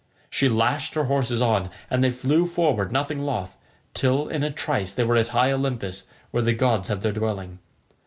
[0.31, 3.55] She lashed her horses on and they flew forward nothing loth,
[3.93, 7.59] till in a trice they were at high Olympus, where the gods have their dwelling.